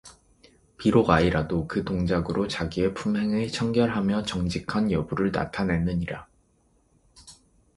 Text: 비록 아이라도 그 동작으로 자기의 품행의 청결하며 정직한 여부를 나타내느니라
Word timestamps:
비록 0.79 1.11
아이라도 1.11 1.67
그 1.67 1.83
동작으로 1.83 2.47
자기의 2.47 2.95
품행의 2.95 3.51
청결하며 3.51 4.23
정직한 4.23 4.91
여부를 4.91 5.31
나타내느니라 5.31 6.27